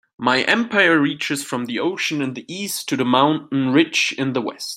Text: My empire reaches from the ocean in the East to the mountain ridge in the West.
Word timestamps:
My 0.17 0.41
empire 0.41 0.97
reaches 0.97 1.43
from 1.43 1.65
the 1.67 1.77
ocean 1.77 2.23
in 2.23 2.33
the 2.33 2.51
East 2.51 2.89
to 2.89 2.97
the 2.97 3.05
mountain 3.05 3.71
ridge 3.71 4.15
in 4.17 4.33
the 4.33 4.41
West. 4.41 4.69